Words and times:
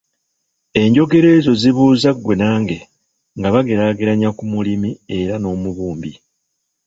Enjogera 0.81 1.27
ezo 1.37 1.51
zibuuza 1.61 2.09
ggwe 2.15 2.33
nange, 2.41 2.77
nga 3.37 3.49
bageraageranya 3.53 4.29
ku 4.37 4.43
mulimi 4.53 4.89
era 5.19 5.35
n’omubumbi. 5.39 6.11